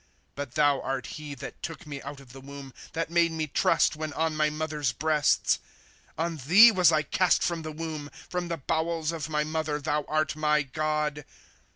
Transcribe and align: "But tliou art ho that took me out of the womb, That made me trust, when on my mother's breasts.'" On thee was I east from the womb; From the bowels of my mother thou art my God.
"But 0.35 0.55
tliou 0.55 0.83
art 0.83 1.07
ho 1.19 1.35
that 1.35 1.61
took 1.61 1.85
me 1.85 2.01
out 2.01 2.19
of 2.19 2.33
the 2.33 2.41
womb, 2.41 2.73
That 2.93 3.11
made 3.11 3.31
me 3.31 3.45
trust, 3.45 3.95
when 3.95 4.13
on 4.13 4.35
my 4.35 4.49
mother's 4.49 4.93
breasts.'" 4.93 5.59
On 6.17 6.37
thee 6.37 6.71
was 6.71 6.91
I 6.91 7.01
east 7.23 7.43
from 7.43 7.61
the 7.61 7.71
womb; 7.71 8.09
From 8.27 8.47
the 8.47 8.57
bowels 8.57 9.11
of 9.11 9.29
my 9.29 9.43
mother 9.43 9.79
thou 9.79 10.03
art 10.09 10.35
my 10.35 10.63
God. 10.63 11.23